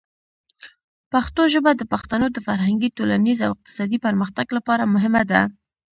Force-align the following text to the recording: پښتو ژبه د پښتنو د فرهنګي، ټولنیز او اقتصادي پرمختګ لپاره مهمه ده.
پښتو 1.11 1.41
ژبه 1.53 1.71
د 1.75 1.81
پښتنو 1.93 2.27
د 2.31 2.37
فرهنګي، 2.47 2.89
ټولنیز 2.97 3.39
او 3.45 3.51
اقتصادي 3.55 3.97
پرمختګ 4.05 4.47
لپاره 4.57 4.91
مهمه 4.95 5.23
ده. 5.31 5.41